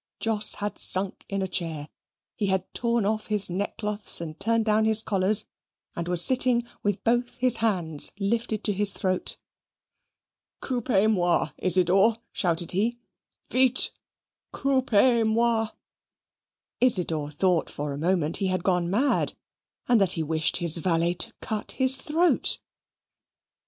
Jos 0.19 0.55
had 0.55 0.79
sunk 0.79 1.25
in 1.29 1.43
a 1.43 1.47
chair 1.47 1.87
he 2.35 2.47
had 2.47 2.73
torn 2.73 3.05
off 3.05 3.27
his 3.27 3.51
neckcloths, 3.51 4.19
and 4.19 4.39
turned 4.39 4.65
down 4.65 4.83
his 4.85 4.99
collars, 4.99 5.45
and 5.95 6.07
was 6.07 6.25
sitting 6.25 6.63
with 6.81 7.03
both 7.03 7.35
his 7.35 7.57
hands 7.57 8.11
lifted 8.17 8.63
to 8.63 8.73
his 8.73 8.91
throat. 8.91 9.37
"Coupez 10.59 11.07
moi, 11.07 11.49
Isidor," 11.59 12.17
shouted 12.31 12.71
he; 12.71 12.97
"vite! 13.49 13.91
Coupez 14.51 15.23
moi!" 15.23 15.67
Isidor 16.79 17.29
thought 17.29 17.69
for 17.69 17.93
a 17.93 17.97
moment 17.99 18.37
he 18.37 18.47
had 18.47 18.63
gone 18.63 18.89
mad, 18.89 19.35
and 19.87 20.01
that 20.01 20.13
he 20.13 20.23
wished 20.23 20.57
his 20.57 20.77
valet 20.77 21.13
to 21.13 21.31
cut 21.41 21.73
his 21.73 21.95
throat. 21.95 22.57